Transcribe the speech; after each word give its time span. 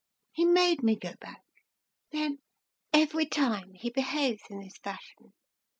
He 0.31 0.45
made 0.45 0.81
me 0.81 0.95
go 0.95 1.13
back. 1.21 1.43
Then 2.11 2.39
every 2.91 3.27
time 3.27 3.75
he 3.75 3.91
behaves 3.91 4.41
in 4.49 4.59
this 4.59 4.79
fashion. 4.79 5.35